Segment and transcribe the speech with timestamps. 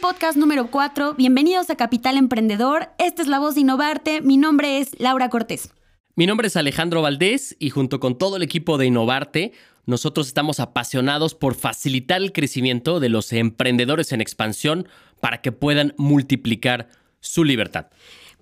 [0.00, 1.14] podcast número 4.
[1.14, 2.90] Bienvenidos a Capital Emprendedor.
[2.98, 4.20] Esta es la voz de Innovarte.
[4.20, 5.70] Mi nombre es Laura Cortés.
[6.14, 9.52] Mi nombre es Alejandro Valdés y junto con todo el equipo de Innovarte,
[9.86, 14.88] nosotros estamos apasionados por facilitar el crecimiento de los emprendedores en expansión
[15.20, 16.88] para que puedan multiplicar
[17.20, 17.86] su libertad.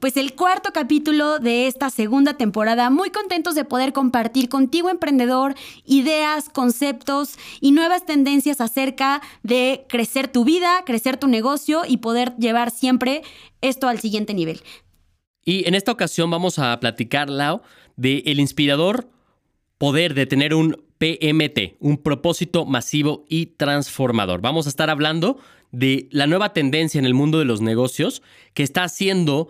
[0.00, 5.54] Pues el cuarto capítulo de esta segunda temporada, muy contentos de poder compartir contigo, emprendedor,
[5.86, 12.34] ideas, conceptos y nuevas tendencias acerca de crecer tu vida, crecer tu negocio y poder
[12.36, 13.22] llevar siempre
[13.62, 14.60] esto al siguiente nivel.
[15.44, 17.62] Y en esta ocasión vamos a platicar, Lau,
[17.96, 19.08] de el inspirador
[19.78, 24.40] poder de tener un PMT, un propósito masivo y transformador.
[24.40, 25.38] Vamos a estar hablando
[25.72, 28.22] de la nueva tendencia en el mundo de los negocios
[28.54, 29.48] que está haciendo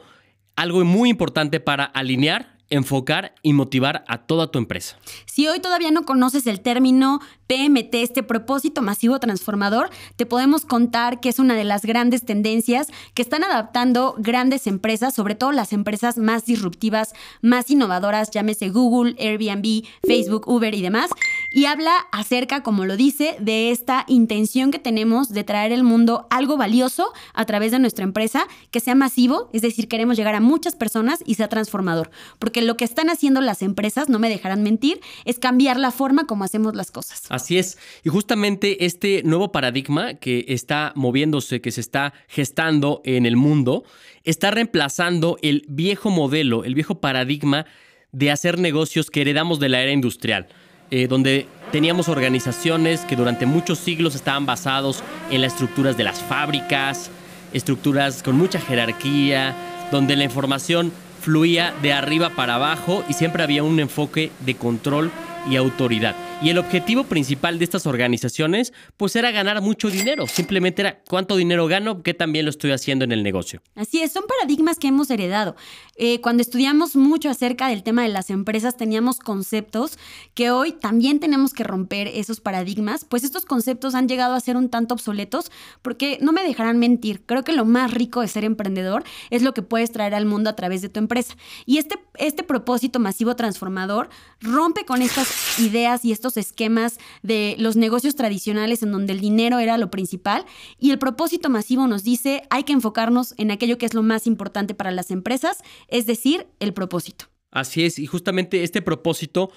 [0.57, 4.97] algo muy importante para alinear, enfocar y motivar a toda tu empresa.
[5.27, 11.21] Si hoy todavía no conoces el término PMT, este propósito masivo transformador, te podemos contar
[11.21, 15.73] que es una de las grandes tendencias que están adaptando grandes empresas, sobre todo las
[15.73, 21.11] empresas más disruptivas, más innovadoras, llámese Google, Airbnb, Facebook, Uber y demás.
[21.51, 26.27] Y habla acerca, como lo dice, de esta intención que tenemos de traer al mundo
[26.31, 30.41] algo valioso a través de nuestra empresa, que sea masivo, es decir, queremos llegar a
[30.41, 32.11] muchas personas y sea transformador.
[32.39, 36.27] Porque lo que están haciendo las empresas, no me dejarán mentir, es cambiar la forma
[36.27, 37.23] como hacemos las cosas.
[37.35, 37.79] Así es.
[38.05, 43.85] Y justamente este nuevo paradigma que está moviéndose, que se está gestando en el mundo,
[44.25, 47.67] está reemplazando el viejo modelo, el viejo paradigma
[48.13, 50.47] de hacer negocios que heredamos de la era industrial.
[50.91, 56.23] Eh, donde teníamos organizaciones que durante muchos siglos estaban basados en las estructuras de las
[56.23, 57.11] fábricas,
[57.53, 59.57] estructuras con mucha jerarquía,
[59.91, 65.11] donde la información fluía de arriba para abajo y siempre había un enfoque de control
[65.51, 66.15] y autoridad.
[66.43, 70.27] Y el objetivo principal de estas organizaciones, pues era ganar mucho dinero.
[70.27, 73.63] Simplemente era cuánto dinero gano, qué también lo estoy haciendo en el negocio.
[73.75, 75.57] Así es, son paradigmas que hemos heredado.
[75.97, 79.99] Eh, cuando estudiamos mucho acerca del tema de las empresas, teníamos conceptos
[80.35, 84.57] que hoy también tenemos que romper esos paradigmas, pues estos conceptos han llegado a ser
[84.57, 85.51] un tanto obsoletos,
[85.81, 89.55] porque no me dejarán mentir, creo que lo más rico de ser emprendedor es lo
[89.55, 91.37] que puedes traer al mundo a través de tu empresa.
[91.65, 97.77] Y este, este propósito masivo transformador rompe con estas ideas y estos esquemas de los
[97.77, 100.45] negocios tradicionales en donde el dinero era lo principal
[100.79, 104.27] y el propósito masivo nos dice hay que enfocarnos en aquello que es lo más
[104.27, 107.27] importante para las empresas, es decir, el propósito.
[107.51, 109.51] Así es, y justamente este propósito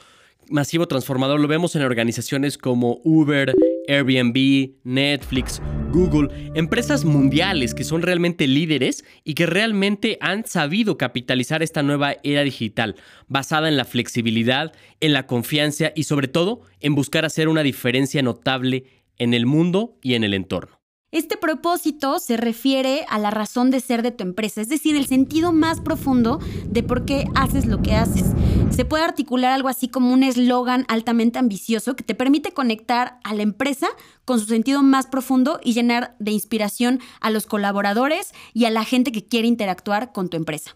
[0.50, 3.54] masivo transformador lo vemos en organizaciones como Uber,
[3.88, 5.62] Airbnb, Netflix,
[5.92, 12.16] Google, empresas mundiales que son realmente líderes y que realmente han sabido capitalizar esta nueva
[12.24, 12.96] era digital,
[13.28, 18.22] basada en la flexibilidad, en la confianza y sobre todo en buscar hacer una diferencia
[18.22, 18.86] notable
[19.18, 20.77] en el mundo y en el entorno.
[21.14, 25.06] Este propósito se refiere a la razón de ser de tu empresa, es decir, el
[25.06, 28.26] sentido más profundo de por qué haces lo que haces.
[28.72, 33.34] Se puede articular algo así como un eslogan altamente ambicioso que te permite conectar a
[33.34, 33.88] la empresa
[34.26, 38.84] con su sentido más profundo y llenar de inspiración a los colaboradores y a la
[38.84, 40.76] gente que quiere interactuar con tu empresa.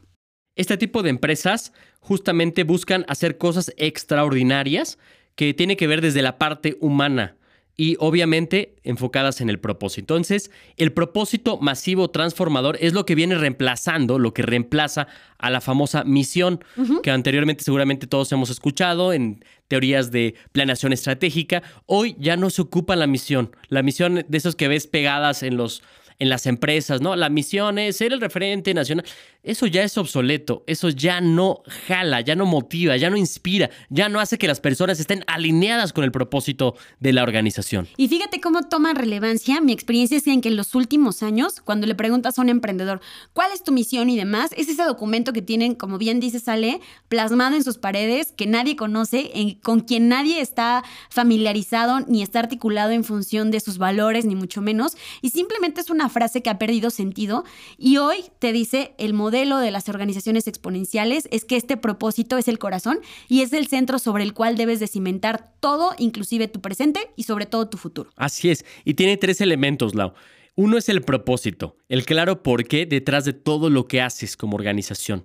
[0.55, 4.97] Este tipo de empresas justamente buscan hacer cosas extraordinarias
[5.35, 7.35] que tiene que ver desde la parte humana
[7.81, 10.13] y obviamente enfocadas en el propósito.
[10.13, 15.07] Entonces, el propósito masivo transformador es lo que viene reemplazando, lo que reemplaza
[15.39, 16.63] a la famosa misión,
[17.01, 21.63] que anteriormente seguramente todos hemos escuchado en teorías de planeación estratégica.
[21.87, 23.49] Hoy ya no se ocupa la misión.
[23.69, 25.81] La misión de esos que ves pegadas en los
[26.21, 27.15] en las empresas, ¿no?
[27.15, 29.03] La misión es ser el referente nacional.
[29.43, 34.07] Eso ya es obsoleto, eso ya no jala, ya no motiva, ya no inspira, ya
[34.07, 37.87] no hace que las personas estén alineadas con el propósito de la organización.
[37.97, 39.59] Y fíjate cómo toma relevancia.
[39.59, 43.01] Mi experiencia es en que en los últimos años, cuando le preguntas a un emprendedor
[43.33, 46.79] cuál es tu misión y demás, es ese documento que tienen, como bien dice Sale,
[47.07, 52.91] plasmado en sus paredes, que nadie conoce, con quien nadie está familiarizado ni está articulado
[52.91, 54.95] en función de sus valores, ni mucho menos.
[55.23, 57.43] Y simplemente es una frase que ha perdido sentido
[57.79, 62.37] y hoy te dice el modelo modelo de las organizaciones exponenciales es que este propósito
[62.37, 62.99] es el corazón
[63.29, 67.23] y es el centro sobre el cual debes de cimentar todo, inclusive tu presente y
[67.23, 68.09] sobre todo tu futuro.
[68.17, 70.11] Así es, y tiene tres elementos, Lau.
[70.55, 75.23] Uno es el propósito, el claro porqué detrás de todo lo que haces como organización.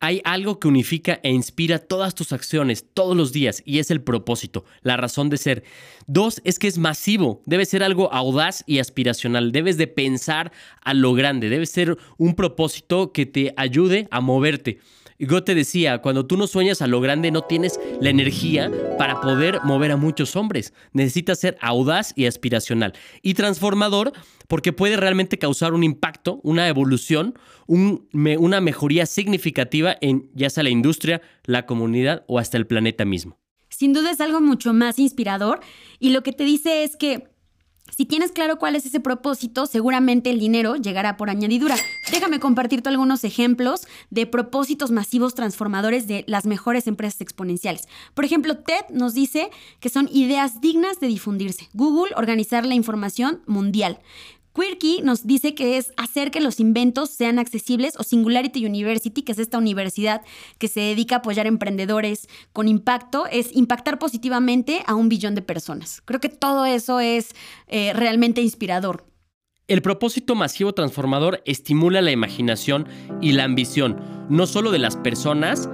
[0.00, 4.00] Hay algo que unifica e inspira todas tus acciones todos los días y es el
[4.00, 5.62] propósito, la razón de ser.
[6.06, 10.52] Dos, es que es masivo, debe ser algo audaz y aspiracional, debes de pensar
[10.82, 14.78] a lo grande, debe ser un propósito que te ayude a moverte.
[15.20, 19.20] Yo te decía, cuando tú no sueñas a lo grande no tienes la energía para
[19.20, 20.72] poder mover a muchos hombres.
[20.94, 22.94] Necesitas ser audaz y aspiracional.
[23.20, 24.12] Y transformador
[24.48, 27.34] porque puede realmente causar un impacto, una evolución,
[27.66, 33.38] una mejoría significativa en ya sea la industria, la comunidad o hasta el planeta mismo.
[33.68, 35.60] Sin duda es algo mucho más inspirador
[35.98, 37.29] y lo que te dice es que
[37.96, 41.76] si tienes claro cuál es ese propósito, seguramente el dinero llegará por añadidura.
[42.10, 47.88] Déjame compartirte algunos ejemplos de propósitos masivos transformadores de las mejores empresas exponenciales.
[48.14, 49.50] Por ejemplo, TED nos dice
[49.80, 51.68] que son ideas dignas de difundirse.
[51.72, 54.00] Google, organizar la información mundial.
[54.60, 59.32] Quirky nos dice que es hacer que los inventos sean accesibles o Singularity University, que
[59.32, 60.22] es esta universidad
[60.58, 65.42] que se dedica a apoyar emprendedores con impacto, es impactar positivamente a un billón de
[65.42, 66.02] personas.
[66.04, 67.34] Creo que todo eso es
[67.68, 69.06] eh, realmente inspirador.
[69.66, 72.86] El propósito masivo transformador estimula la imaginación
[73.20, 75.70] y la ambición, no solo de las personas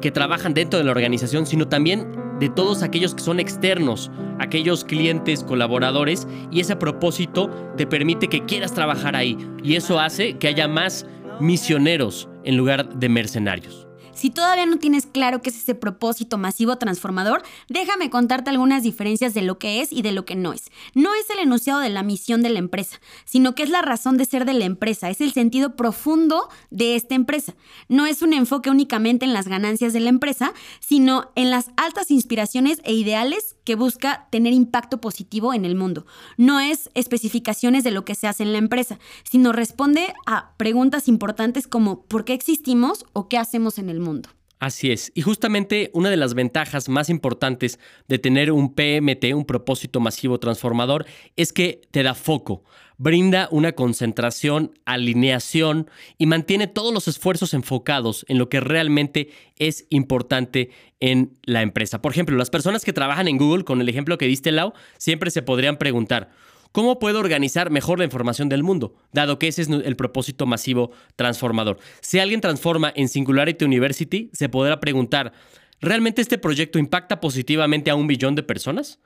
[0.00, 2.06] que trabajan dentro de la organización, sino también
[2.40, 8.44] de todos aquellos que son externos, aquellos clientes, colaboradores, y ese propósito te permite que
[8.46, 9.36] quieras trabajar ahí.
[9.62, 11.06] Y eso hace que haya más
[11.38, 13.89] misioneros en lugar de mercenarios.
[14.20, 19.32] Si todavía no tienes claro qué es ese propósito masivo transformador, déjame contarte algunas diferencias
[19.32, 20.64] de lo que es y de lo que no es.
[20.92, 24.18] No es el enunciado de la misión de la empresa, sino que es la razón
[24.18, 27.54] de ser de la empresa, es el sentido profundo de esta empresa.
[27.88, 32.10] No es un enfoque únicamente en las ganancias de la empresa, sino en las altas
[32.10, 36.04] inspiraciones e ideales que busca tener impacto positivo en el mundo.
[36.36, 41.06] No es especificaciones de lo que se hace en la empresa, sino responde a preguntas
[41.06, 44.28] importantes como ¿por qué existimos o qué hacemos en el mundo?
[44.60, 45.10] Así es.
[45.14, 47.78] Y justamente una de las ventajas más importantes
[48.08, 52.62] de tener un PMT, un propósito masivo transformador, es que te da foco,
[52.98, 59.86] brinda una concentración, alineación y mantiene todos los esfuerzos enfocados en lo que realmente es
[59.88, 60.68] importante
[61.00, 62.02] en la empresa.
[62.02, 65.30] Por ejemplo, las personas que trabajan en Google, con el ejemplo que diste, Lau, siempre
[65.30, 66.32] se podrían preguntar,
[66.72, 68.94] ¿Cómo puedo organizar mejor la información del mundo?
[69.12, 71.78] Dado que ese es el propósito masivo transformador.
[72.00, 75.32] Si alguien transforma en Singularity University, se podrá preguntar,
[75.80, 79.00] ¿realmente este proyecto impacta positivamente a un billón de personas?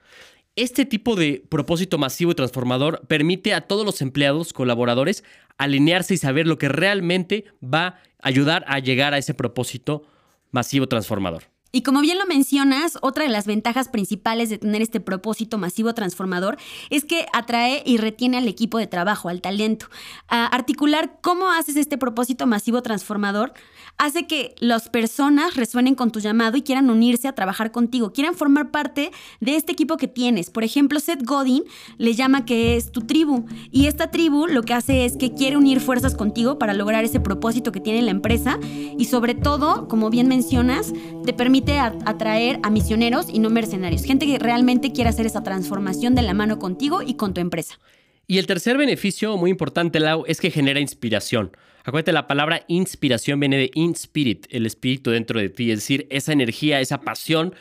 [0.57, 5.25] Este tipo de propósito masivo y transformador permite a todos los empleados, colaboradores,
[5.57, 10.05] alinearse y saber lo que realmente va a ayudar a llegar a ese propósito
[10.53, 11.54] masivo transformador.
[11.75, 15.93] Y como bien lo mencionas, otra de las ventajas principales de tener este propósito masivo
[15.93, 16.56] transformador
[16.88, 19.87] es que atrae y retiene al equipo de trabajo, al talento.
[20.29, 23.55] articular cómo haces este propósito masivo transformador
[23.99, 28.37] hace que las personas resuenen con tu llamado y quieran unirse a trabajar contigo, quieran
[28.37, 29.11] formar parte
[29.41, 30.50] de este equipo que tienes.
[30.50, 31.65] Por ejemplo, Seth Godin
[31.99, 35.56] le llama que es tu tribu y esta tribu lo que hace es que quiere
[35.56, 40.09] unir fuerzas contigo para lograr ese propósito que tiene la empresa y sobre todo, como
[40.09, 40.93] bien mencionas,
[41.25, 46.15] te permite atraer a misioneros y no mercenarios, gente que realmente quiere hacer esa transformación
[46.15, 47.79] de la mano contigo y con tu empresa.
[48.27, 51.56] Y el tercer beneficio muy importante, Lau, es que genera inspiración.
[51.85, 56.06] Acuérdate, la palabra inspiración viene de in spirit, el espíritu dentro de ti, es decir,
[56.11, 57.55] esa energía, esa pasión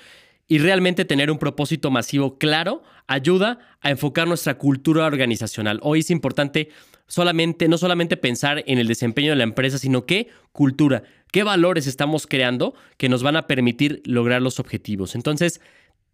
[0.47, 5.79] y realmente tener un propósito masivo claro ayuda a enfocar nuestra cultura organizacional.
[5.81, 6.69] Hoy es importante
[7.07, 11.87] solamente, no solamente pensar en el desempeño de la empresa, sino qué cultura, qué valores
[11.87, 15.15] estamos creando que nos van a permitir lograr los objetivos.
[15.15, 15.59] Entonces,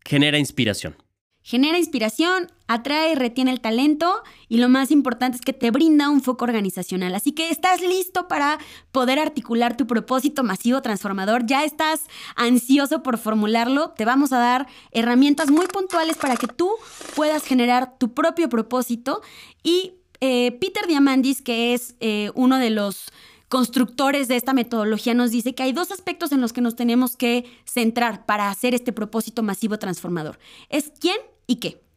[0.06, 0.96] genera inspiración.
[1.42, 6.10] Genera inspiración, atrae y retiene el talento y lo más importante es que te brinda
[6.10, 7.16] un foco organizacional.
[7.16, 8.60] Así que estás listo para
[8.94, 11.46] poder articular tu propósito masivo transformador.
[11.46, 12.04] Ya estás
[12.38, 13.92] ansioso por formularlo.
[13.92, 16.72] Te vamos a dar herramientas muy puntuales para que tú
[17.16, 19.22] puedas generar tu propio propósito
[19.64, 23.12] y eh, Peter Diamandis, que es eh, uno de los
[23.50, 27.18] constructores de esta metodología, nos dice que hay dos aspectos en los que nos tenemos
[27.18, 30.40] que centrar para hacer este propósito masivo transformador.
[30.70, 31.89] Es quién y qué.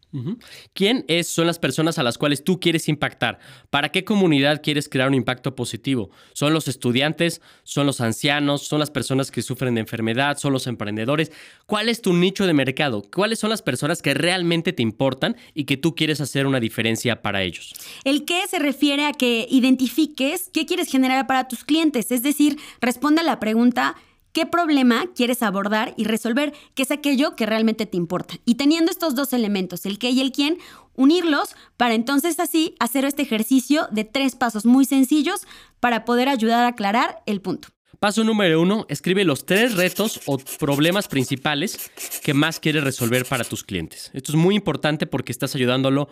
[0.74, 3.38] ¿Quién es, son las personas a las cuales tú quieres impactar?
[3.70, 6.10] ¿Para qué comunidad quieres crear un impacto positivo?
[6.34, 7.40] ¿Son los estudiantes?
[7.62, 8.66] ¿Son los ancianos?
[8.66, 10.36] ¿Son las personas que sufren de enfermedad?
[10.38, 11.32] ¿Son los emprendedores?
[11.66, 13.02] ¿Cuál es tu nicho de mercado?
[13.14, 17.22] ¿Cuáles son las personas que realmente te importan y que tú quieres hacer una diferencia
[17.22, 17.74] para ellos?
[18.04, 22.58] El qué se refiere a que identifiques qué quieres generar para tus clientes, es decir,
[22.80, 23.96] responde a la pregunta
[24.32, 28.34] qué problema quieres abordar y resolver, qué es aquello que realmente te importa.
[28.44, 30.58] Y teniendo estos dos elementos, el qué y el quién,
[30.94, 35.42] unirlos para entonces así hacer este ejercicio de tres pasos muy sencillos
[35.80, 37.68] para poder ayudar a aclarar el punto.
[38.00, 41.90] Paso número uno, escribe los tres retos o problemas principales
[42.24, 44.10] que más quieres resolver para tus clientes.
[44.12, 46.08] Esto es muy importante porque estás ayudándolo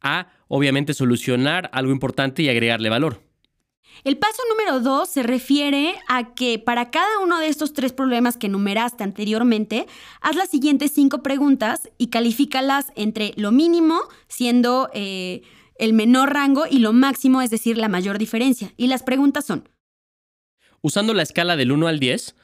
[0.00, 3.20] a, obviamente, solucionar algo importante y agregarle valor.
[4.02, 8.36] El paso número dos se refiere a que para cada uno de estos tres problemas
[8.36, 9.86] que enumeraste anteriormente,
[10.20, 15.42] haz las siguientes cinco preguntas y califícalas entre lo mínimo, siendo eh,
[15.78, 18.72] el menor rango, y lo máximo, es decir, la mayor diferencia.
[18.76, 19.68] Y las preguntas son...
[20.82, 22.34] Usando la escala del 1 al 10,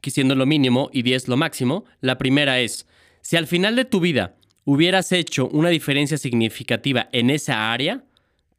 [0.00, 2.86] que siendo lo mínimo y 10 lo máximo, la primera es,
[3.20, 8.04] si al final de tu vida hubieras hecho una diferencia significativa en esa área,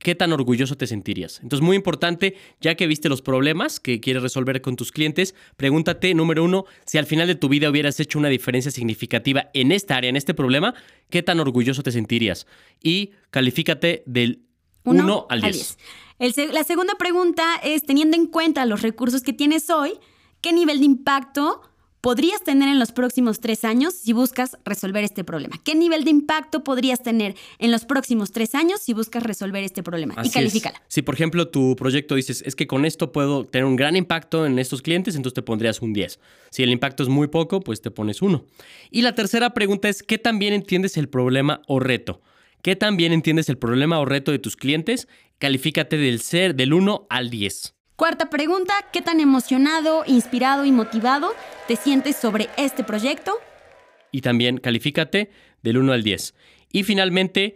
[0.06, 1.40] ¿qué tan orgulloso te sentirías?
[1.42, 6.14] Entonces, muy importante, ya que viste los problemas que quieres resolver con tus clientes, pregúntate,
[6.14, 9.98] número uno, si al final de tu vida hubieras hecho una diferencia significativa en esta
[9.98, 10.76] área, en este problema,
[11.10, 12.46] ¿qué tan orgulloso te sentirías?
[12.84, 14.44] Y califícate del
[14.84, 15.78] 1 al 10.
[16.54, 19.94] la segunda pregunta es, teniendo en cuenta los recursos que tienes hoy,
[20.40, 21.64] ¿qué nivel de impacto
[22.06, 25.60] podrías tener en los próximos tres años si buscas resolver este problema?
[25.64, 29.82] ¿Qué nivel de impacto podrías tener en los próximos tres años si buscas resolver este
[29.82, 30.14] problema?
[30.24, 30.80] y califícala.
[30.88, 34.46] Si, por ejemplo, tu proyecto dices, es que con esto puedo tener un gran impacto
[34.46, 36.20] en estos clientes, entonces te pondrías un 10.
[36.52, 38.46] Si el impacto es muy poco, pues te pones uno.
[38.92, 42.22] Y la tercera pregunta es, ¿qué también entiendes el problema o reto?
[42.62, 45.08] ¿Qué también entiendes el problema o reto de tus clientes?
[45.40, 47.75] Califícate del ser del 1 al 10.
[47.96, 51.32] Cuarta pregunta, ¿qué tan emocionado, inspirado y motivado
[51.66, 53.32] te sientes sobre este proyecto?
[54.12, 55.32] Y también califícate
[55.64, 56.34] del 1 al 10.
[56.74, 57.56] Y finalmente,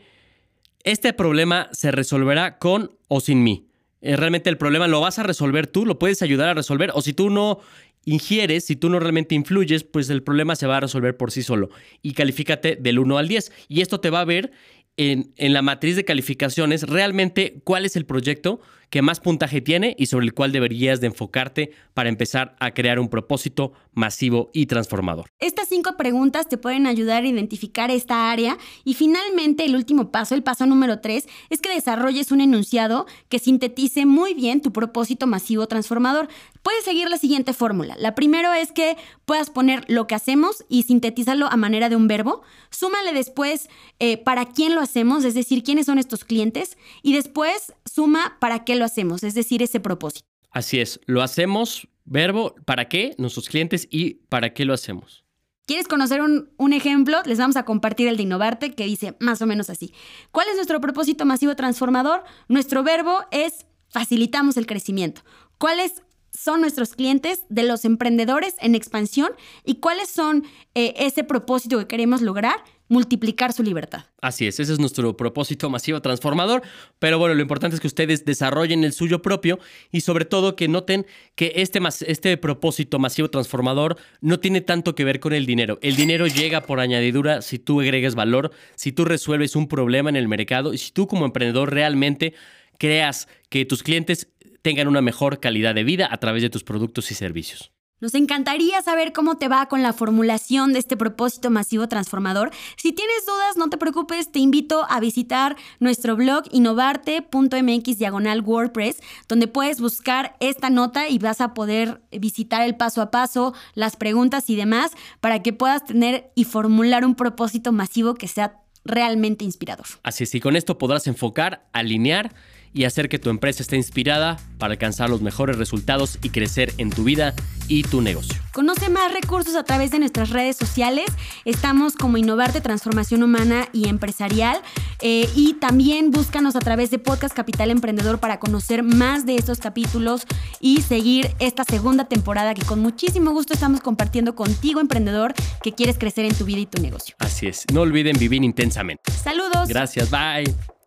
[0.86, 3.67] este problema se resolverá con o sin mí.
[4.00, 7.01] Eh, realmente el problema lo vas a resolver tú, lo puedes ayudar a resolver, o
[7.01, 7.60] si tú no
[8.05, 11.43] ingieres, si tú no realmente influyes, pues el problema se va a resolver por sí
[11.43, 11.69] solo.
[12.01, 13.51] Y califícate del 1 al 10.
[13.67, 14.53] Y esto te va a ver
[14.96, 19.96] en, en, la matriz de calificaciones realmente cuál es el proyecto que más puntaje tiene
[19.98, 24.65] y sobre el cual deberías de enfocarte para empezar a crear un propósito masivo y
[24.65, 25.29] transformador.
[25.39, 30.36] Estas cinco preguntas te pueden ayudar a identificar esta área y finalmente el último paso,
[30.36, 35.27] el paso número tres, es que desarrolles un enunciado que sintetice muy bien tu propósito
[35.27, 36.27] masivo transformador.
[36.62, 37.96] Puedes seguir la siguiente fórmula.
[37.98, 42.08] La primera es que puedas poner lo que hacemos y sintetizarlo a manera de un
[42.08, 42.41] verbo.
[42.69, 43.69] Súmale después
[44.00, 46.77] eh, para quién lo hacemos, es decir, quiénes son estos clientes.
[47.01, 50.27] Y después suma para qué lo hacemos, es decir, ese propósito.
[50.51, 53.13] Así es, lo hacemos, verbo, ¿para qué?
[53.17, 55.25] Nuestros clientes y ¿para qué lo hacemos?
[55.65, 57.22] ¿Quieres conocer un, un, ejemplo?
[57.25, 59.93] Les vamos a compartir el de Innovarte que dice más o menos así.
[60.31, 62.24] ¿Cuál es nuestro propósito masivo transformador?
[62.48, 65.22] Nuestro verbo es facilitamos el crecimiento.
[65.60, 69.31] ¿Cuáles son nuestros clientes de los emprendedores en expansión
[69.65, 72.63] y cuáles son eh, ese propósito que queremos lograr?
[72.89, 74.05] Multiplicar su libertad.
[74.22, 76.63] Así es, ese es nuestro propósito masivo transformador,
[76.98, 79.60] pero bueno, lo importante es que ustedes desarrollen el suyo propio
[79.91, 81.05] y sobre todo que noten
[81.36, 85.79] que este, este propósito masivo transformador no tiene tanto que ver con el dinero.
[85.81, 90.15] El dinero llega por añadidura si tú agregas valor, si tú resuelves un problema en
[90.15, 92.34] el mercado y si tú como emprendedor realmente
[92.77, 94.29] creas que tus clientes
[94.62, 97.72] tengan una mejor calidad de vida a través de tus productos y servicios.
[98.01, 102.51] Nos encantaría saber cómo te va con la formulación de este propósito masivo transformador.
[102.77, 109.01] Si tienes dudas, no te preocupes, te invito a visitar nuestro blog innovarte.mx diagonal WordPress,
[109.27, 113.98] donde puedes buscar esta nota y vas a poder visitar el paso a paso, las
[113.98, 119.44] preguntas y demás, para que puedas tener y formular un propósito masivo que sea realmente
[119.44, 119.88] inspirador.
[120.03, 122.34] Así es, y con esto podrás enfocar, alinear
[122.74, 126.90] y hacer que tu empresa esté inspirada para alcanzar los mejores resultados y crecer en
[126.90, 127.34] tu vida
[127.68, 128.36] y tu negocio.
[128.54, 131.06] Conoce más recursos a través de nuestras redes sociales.
[131.46, 134.62] Estamos como Innovarte Transformación Humana y Empresarial.
[135.02, 139.60] Eh, y también búscanos a través de Podcast Capital Emprendedor para conocer más de estos
[139.60, 140.24] capítulos
[140.60, 145.34] y seguir esta segunda temporada que con muchísimo gusto estamos compartiendo contigo, emprendedor,
[145.64, 147.16] que quieres crecer en tu vida y tu negocio.
[147.20, 147.66] Así es.
[147.72, 149.12] No olviden vivir intensamente.
[149.12, 149.68] Saludos.
[149.68, 150.10] Gracias.
[150.10, 150.79] Bye.